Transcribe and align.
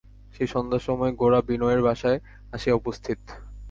সেই 0.35 0.49
সন্ধ্যার 0.53 0.85
সময়েই 0.87 1.17
গোরা 1.21 1.39
বিনয়ের 1.47 1.81
বাসায় 1.87 2.19
আসিয়া 2.53 2.75
উপস্থিত। 2.75 3.19